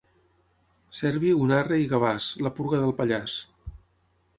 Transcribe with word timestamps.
Cerbi, 1.01 1.35
Unarre 1.43 1.79
i 1.85 1.87
Gavàs: 1.95 2.33
la 2.49 2.55
purga 2.59 2.85
del 2.87 2.99
Pallars. 3.05 3.41